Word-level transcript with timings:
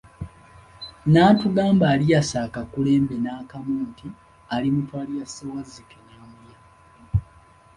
N'atugamba 1.11 1.85
aliyasa 1.93 2.37
akakulembe 2.47 3.15
n'akamu 3.19 3.73
nti 3.89 4.07
alimutwalira 4.53 5.25
Ssewazzike 5.27 5.97
n'amulya. 6.05 6.57